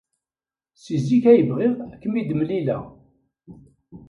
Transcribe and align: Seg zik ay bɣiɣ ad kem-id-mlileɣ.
Seg 0.83 0.97
zik 1.07 1.23
ay 1.31 1.41
bɣiɣ 1.49 1.75
ad 1.91 1.95
kem-id-mlileɣ. 2.01 2.83